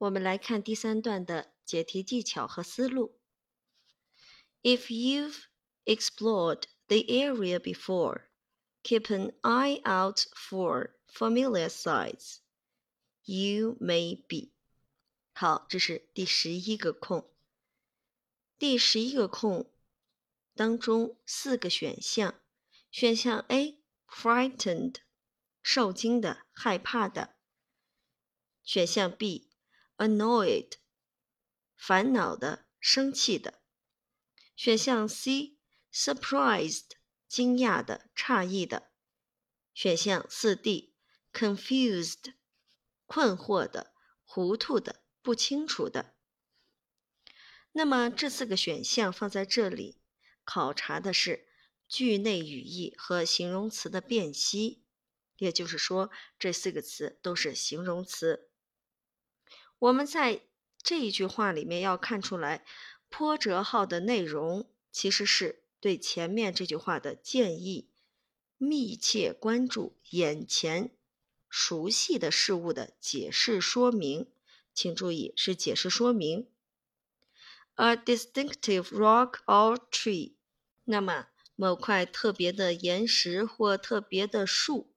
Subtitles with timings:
[0.00, 3.20] 我们来看第三段的解题技巧和思路。
[4.62, 5.44] If you've
[5.84, 8.28] explored the area before,
[8.82, 12.38] keep an eye out for familiar sights.
[13.24, 14.52] You may be.
[15.34, 17.30] 好，这是第十一个空。
[18.58, 19.70] 第十一个空
[20.54, 22.40] 当中四个选项，
[22.90, 24.96] 选项 A frightened
[25.62, 27.34] 受惊的、害怕的；
[28.62, 29.49] 选项 B
[30.00, 30.72] annoyed
[31.76, 33.60] 烦恼的、生气的；
[34.56, 35.58] 选项 C
[35.92, 36.92] surprised
[37.28, 38.90] 惊讶的、诧异的；
[39.74, 40.94] 选项四 D
[41.32, 42.32] confused
[43.04, 43.92] 困惑的、
[44.24, 46.14] 糊涂的、不清楚的。
[47.72, 50.00] 那么这四个选项放在这里，
[50.44, 51.46] 考察的是
[51.86, 54.84] 句内语义和形容词的辨析。
[55.36, 58.49] 也就是说，这四个词都是形容词。
[59.80, 60.42] 我们在
[60.82, 62.64] 这一句话里面要看出来，
[63.08, 67.88] 波折号的内容其实是对前面这句话的建议，
[68.58, 70.90] 密切关注眼前
[71.48, 74.30] 熟悉的事物的解释说明。
[74.74, 76.46] 请注意，是解释说明。
[77.74, 80.34] A distinctive rock or tree，
[80.84, 84.92] 那么某块特别的岩石或特别的树，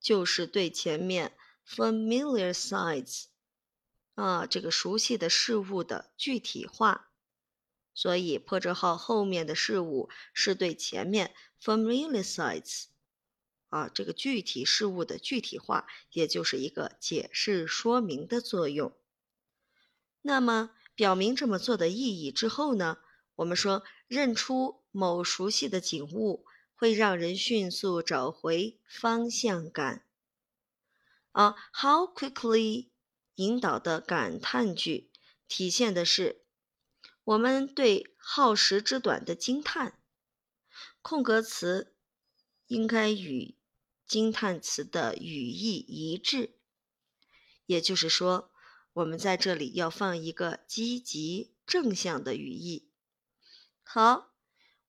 [0.00, 1.36] 就是对前面
[1.68, 3.24] familiar sights
[4.14, 7.10] 啊这个熟悉的事物的具体化。
[7.94, 12.86] 所以破折号后面的事物是对前面 familiar sights
[13.68, 18.96] 啊这个具体事物的具体化，也就是一个解释说明的作用。
[20.22, 20.70] 那么。
[20.94, 22.98] 表明这么做的意义之后呢，
[23.36, 30.04] 我们说认出某熟悉的景物会让人迅速找回方向感。
[31.30, 32.90] 啊，How quickly
[33.36, 35.10] 引导的感叹句
[35.48, 36.44] 体现的是
[37.24, 40.00] 我们对耗时之短的惊叹。
[41.00, 41.94] 空格词
[42.66, 43.56] 应该与
[44.06, 46.58] 惊叹词的语义一致，
[47.66, 48.50] 也就是说。
[48.94, 52.90] 我们在这里要放一个积极正向的语义。
[53.82, 54.34] 好，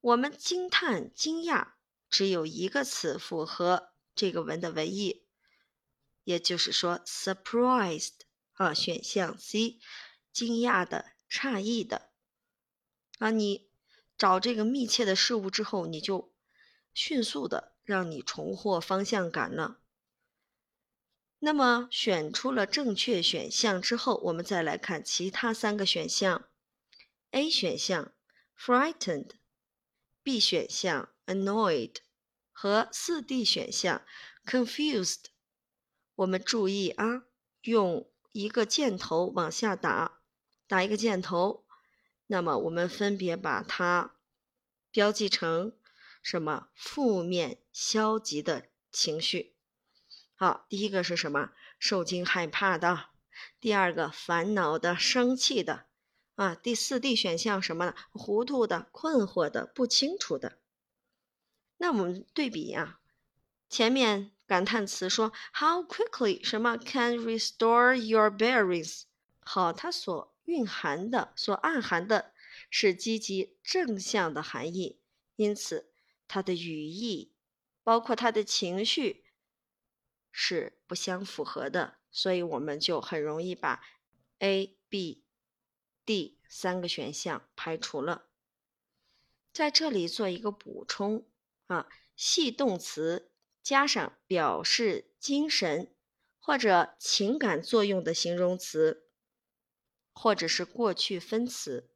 [0.01, 1.75] 我们惊叹、惊讶，
[2.09, 5.23] 只有一个词符合这个文的文意，
[6.25, 8.23] 也就是说，surprised
[8.53, 9.79] 啊，选项 C，
[10.31, 12.11] 惊讶的、诧异的。
[13.19, 13.69] 啊，你
[14.17, 16.33] 找这个密切的事物之后，你就
[16.93, 19.79] 迅速的让你重获方向感了。
[21.39, 26.47] 那么选出了正确选项之后，我们再来看其他三个选项
[27.31, 28.13] ：A 选项
[28.57, 31.95] frightened，B 选项 annoyed
[32.51, 34.05] 和四 D 选项
[34.45, 35.25] confused。
[36.15, 37.23] 我们注意啊，
[37.63, 40.19] 用一个箭头往下打，
[40.67, 41.65] 打一个箭头，
[42.27, 44.15] 那么我们分别把它
[44.91, 45.77] 标记成
[46.21, 49.55] 什么负面、消极的情绪。
[50.35, 51.51] 好，第一个是什么？
[51.77, 53.05] 受惊害怕的。
[53.59, 55.85] 第二个，烦恼的、生气的。
[56.35, 57.95] 啊，第四 D 选项什么呢？
[58.11, 60.57] 糊涂的、困惑的、不清楚的。
[61.77, 62.99] 那我们对比呀，
[63.69, 69.03] 前面感叹词说 How quickly 什么 can restore your bearings？
[69.39, 72.33] 好，它所蕴含的、所暗含的
[72.69, 74.99] 是积极正向的含义，
[75.35, 75.91] 因此
[76.27, 77.33] 它的语义，
[77.83, 79.25] 包括它的情绪。
[80.35, 83.83] 是不相符合的，所以我们就很容易把
[84.39, 85.23] A、B、
[86.03, 88.25] D 三个选项排除了。
[89.51, 91.27] 在这里做一个补充
[91.67, 93.31] 啊，系动词
[93.63, 95.95] 加上表示精神
[96.37, 99.07] 或者情感作用的形容词，
[100.11, 101.89] 或者是过去分词，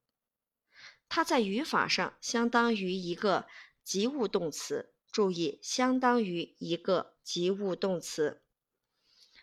[1.09, 3.45] 它在语法上相当于一个
[3.83, 4.93] 及物动词。
[5.09, 8.43] 注意，相当于一个及物动词，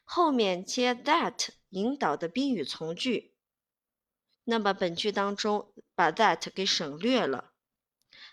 [0.05, 3.34] 后面接 that 引导的宾语从句。
[4.45, 7.53] 那么本句当中把 that 给省略了，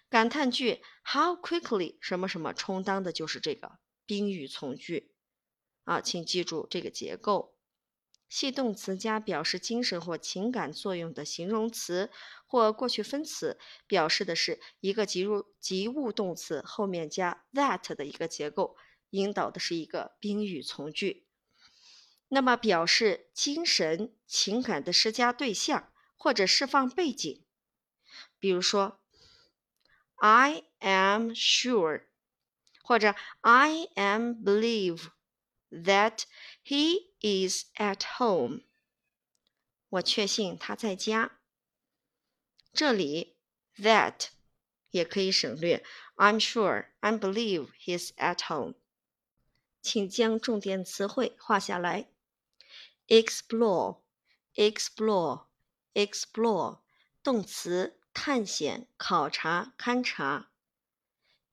[0.08, 5.14] 感叹句 How quickly 什么什么充当的就是这个宾语从句
[5.84, 7.56] 啊，请记住这个结构。
[8.30, 12.10] 系动词加表示精神或情感作用的形容词
[12.46, 18.78] 或过去分词，表示的是一个及物及物动词后面加 that 的一个结构，
[19.10, 21.28] 引导的是一个宾语从句。
[22.30, 27.44] 那么表示精神情感的施加对象或者释放背景，
[28.40, 29.02] 比如说
[30.16, 32.06] I am sure，
[32.83, 35.09] 或者 I am believe
[35.71, 36.25] that
[36.65, 38.63] he is at home。
[39.89, 41.39] 我确信他在家。
[42.73, 43.37] 这里
[43.79, 44.29] that
[44.91, 45.85] 也可以省略。
[46.17, 48.75] I'm sure, I believe he's at home。
[49.83, 52.09] 请将重点词汇画下来。
[53.07, 54.01] explore,
[54.55, 55.47] explore,
[55.95, 56.81] explore，
[57.23, 60.50] 动词，探险、考察、勘察。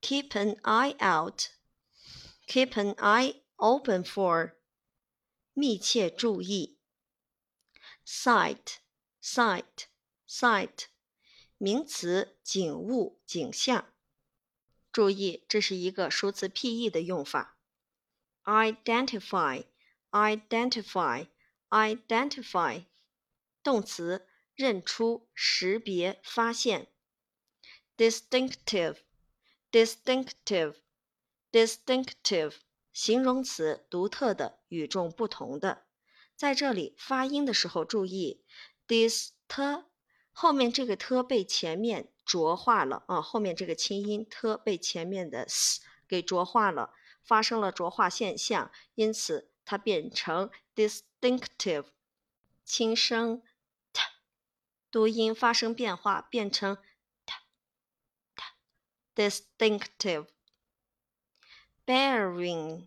[0.07, 1.49] Keep an eye out,
[2.45, 4.55] keep an eye open for，
[5.53, 6.77] 密切注意。
[8.05, 8.79] Sight,
[9.21, 9.85] sight,
[10.27, 10.87] sight，
[11.57, 13.93] 名词，景物、景象。
[14.91, 17.57] 注意，这是一个数词 P-E 的用法。
[18.43, 19.65] identify,
[20.11, 21.27] identify,
[21.69, 22.85] identify，
[23.63, 26.89] 动词，认出、识别、发现。
[27.95, 28.97] distinctive,
[29.70, 30.76] Distinctive,
[31.50, 32.54] distinctive，
[32.92, 35.86] 形容词，独特的、与众不同的。
[36.36, 38.44] 在这里发音的时候注意
[38.86, 39.30] ，dist
[40.32, 42.12] 后面这个 t 被前面。
[42.28, 46.92] 浊化了啊，后面这个清音 t 被前面的 s 给浊化了，
[47.22, 51.86] 发生了浊化现象，因此它变成 distinctive，
[52.66, 53.40] 轻声
[53.94, 54.02] t，
[54.90, 56.76] 读音发生变化，变成
[59.18, 60.26] distinctive。
[61.84, 62.86] bearing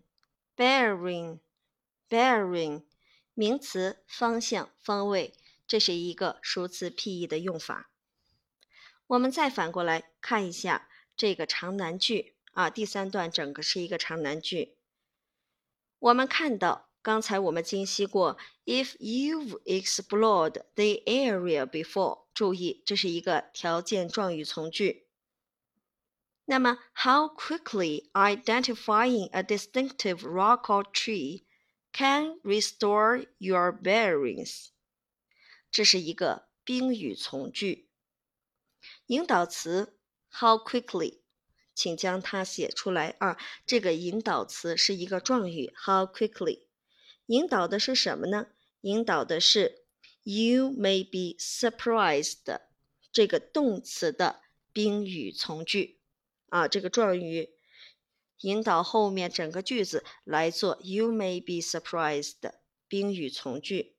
[0.56, 1.40] bearing
[2.08, 2.82] bearing
[3.34, 5.34] 名词，方向、方位，
[5.66, 7.90] 这是一个熟词 P-E 的用法。
[9.08, 14.78] 我们再反过来看一下这个长难句啊，第三段整个是一个长难句。
[15.98, 25.01] 我们看到刚才我们精析过，if you've explored the area before，注意这是一个条件状语从句。
[26.49, 31.43] 那么，how quickly identifying a distinctive rock or tree
[31.91, 34.69] can restore your bearings？
[35.69, 37.89] 这是一个宾语从句。
[39.07, 39.99] 引导词
[40.31, 41.19] how quickly，
[41.75, 43.37] 请将它写出来啊。
[43.65, 46.67] 这个引导词是一个状语 how quickly，
[47.25, 48.47] 引导的是什么呢？
[48.81, 49.83] 引导的是
[50.23, 52.61] you may be surprised
[53.11, 54.41] 这个动词的
[54.71, 55.99] 宾语从句
[56.52, 56.68] 啊。
[56.68, 57.48] 这个状语
[58.42, 62.52] 引导后面整个句子来做 you may be surprised
[62.88, 63.96] 宾语从句。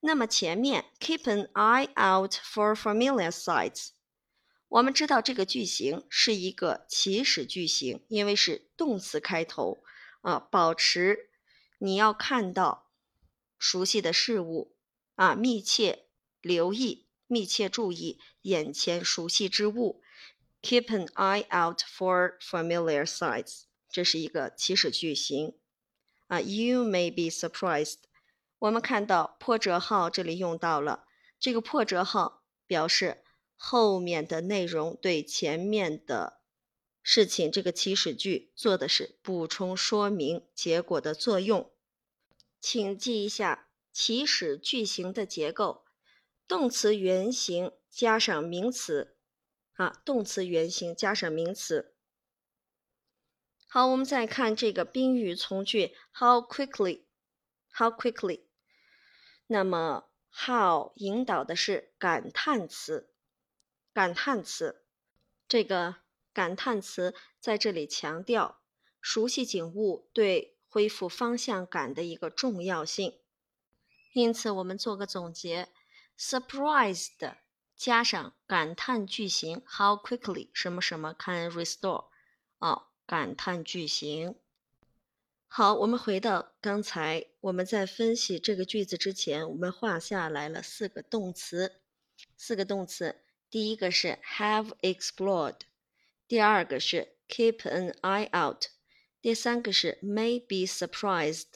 [0.00, 3.88] 那么前面 keep an eye out for familiar sights，
[4.68, 9.82] 我们知道这个句型是一个祈使句型，因为是动词开头
[10.20, 11.30] 啊，保持
[11.78, 12.92] 你要看到
[13.58, 14.76] 熟悉的事物
[15.14, 16.06] 啊，密切
[16.40, 20.02] 留意、密切注意眼前熟悉之物。
[20.60, 25.56] Keep an eye out for familiar sights，这是一个祈使句型
[26.26, 26.40] 啊。
[26.40, 27.98] You may be surprised。
[28.58, 31.06] 我们看到破折号这里用到了，
[31.38, 33.22] 这个破折号表示
[33.56, 36.40] 后面的内容对前面的
[37.02, 41.70] 事情这个祈使句做的是补充说明结果的作用。
[42.60, 45.84] 请记一下祈使句型的结构：
[46.48, 49.16] 动词原形加上名词，
[49.78, 51.94] 啊，动词原形加上名词。
[53.68, 58.40] 好，我们再看这个宾语从句：How quickly？How quickly？
[59.46, 63.14] 那么，how 引导的是感叹词，
[63.92, 64.84] 感叹词，
[65.46, 65.94] 这个
[66.32, 68.60] 感叹词在这里强调
[69.00, 73.20] 熟悉景物对恢复方向感的一个重要性。
[74.12, 75.68] 因此，我们做个总结
[76.18, 77.36] ：surprised
[77.78, 82.06] 加上感叹句型，how quickly 什么什么 can restore
[82.58, 84.34] 啊，感叹句型。
[85.46, 91.80] 好，我们回到刚才，我们在分析这个句子之前，我们画下来了四个动词，
[92.36, 93.22] 四个动词。
[93.48, 95.60] 第一个是 have explored，
[96.26, 98.64] 第二个是 keep an eye out，
[99.22, 101.46] 第三个是 may be surprised，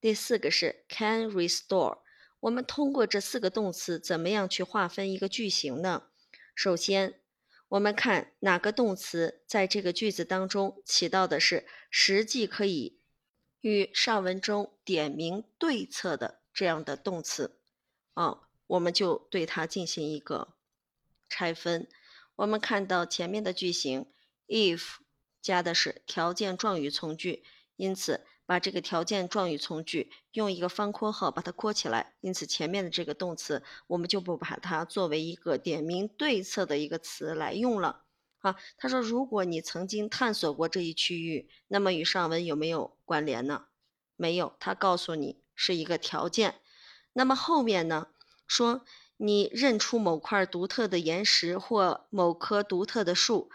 [0.00, 2.03] 第四个是 can restore。
[2.44, 6.02] 我们通过这四个动词，怎么样去划分一个句型呢？
[6.54, 7.18] 首先，
[7.68, 13.00] 我们看哪个动词在这个句子当中起到的是实际可以。
[13.62, 17.56] 与上文中点名对策的这样的动词，
[18.12, 20.48] 啊，我们就对它进行一个
[21.30, 21.88] 拆分。
[22.36, 24.04] 我们看到前面的句型
[24.48, 24.96] ，if
[25.40, 27.42] 加的是条件状语从句，
[27.76, 38.02] 因此把这个条件状语从句用一个方括号把它括起来，因此前面的这个动词我们就不把它作为一个点名对策的一个词来用了。
[38.40, 43.64] 啊，他说，如果你曾经探索过这一区域，那么与上文有没有关联呢？
[44.16, 46.56] 没有，他告诉你是一个条件。
[47.14, 48.08] 那么后面呢？
[48.46, 48.84] 说
[49.16, 53.50] 你认出某块独特的岩石或某棵独特的树，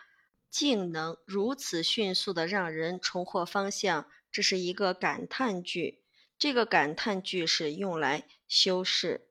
[0.50, 6.04] 竟能如此迅速的让人重获方向，这是一个感叹句。
[6.38, 9.30] 这个感叹句是用来修饰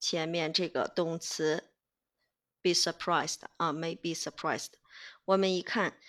[0.00, 1.70] 前面这个动词
[2.60, 4.72] be surprised 啊，may be surprised。
[5.24, 6.00] 我们一看，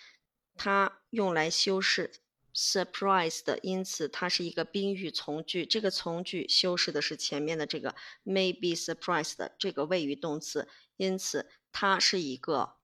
[0.56, 2.12] 它用来修饰
[2.52, 5.64] surprised，因此它是一个宾语从句。
[5.64, 7.94] 这个从句修饰的是前面的这个
[8.24, 12.76] may be surprised 这个谓语动词，因此它是一个，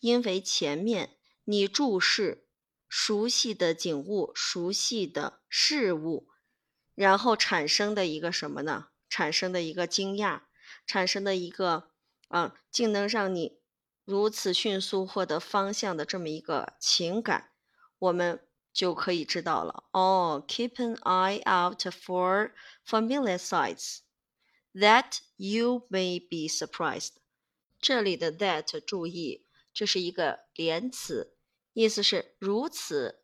[0.00, 2.45] 因为前面你注视
[2.88, 6.28] 熟悉的景物、熟悉的事物。
[6.94, 8.88] 然后产生的一个什么呢？
[9.08, 10.42] 产生的一个惊讶，
[10.86, 11.90] 产生的一个
[12.28, 13.60] 啊，竟能让你
[14.04, 17.52] 如此迅速获得方向的这么一个情感，
[17.98, 19.84] 我们就可以知道了。
[19.92, 22.52] 哦，keep an eye out for
[22.86, 23.98] familiar sights
[24.74, 27.12] that you may be surprised。
[27.78, 31.35] 这里的 that 注意，这是一个连词，
[31.76, 33.22] 意思是如此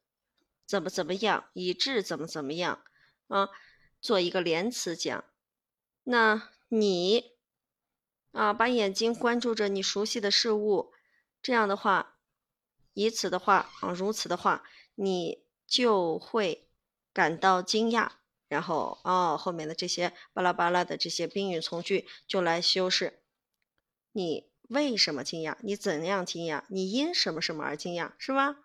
[0.66, 2.84] 怎么怎么样，以致怎么怎么样。
[3.28, 3.48] 啊，
[3.98, 5.24] 做一个连词讲，
[6.02, 7.32] 那你
[8.32, 10.92] 啊，把眼睛关注着你熟悉的事物，
[11.40, 12.18] 这样的话，
[12.92, 14.62] 以此的话啊，如此的话，
[14.96, 16.68] 你就会
[17.14, 18.10] 感到惊讶。
[18.48, 23.22] 然后哦，后面的这些巴拉巴拉的这些宾语从句就来修饰，
[24.12, 25.56] 你为什么惊讶？
[25.60, 26.64] 你怎样惊讶？
[26.68, 28.12] 你因什么什么而惊讶？
[28.18, 28.64] 是吧？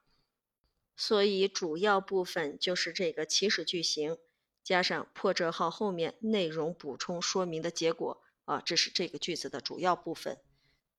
[0.96, 4.18] 所以主要部分就是这个祈使句型。
[4.64, 10.40] 加上破折号后面内容补充说明的结果啊，这是这个句子的主要部分。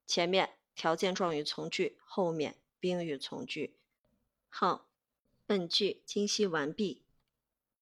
[0.07, 3.77] 前面条件状语从句，后面宾语从句。
[4.49, 4.89] 好，
[5.45, 7.03] 本句精析完毕。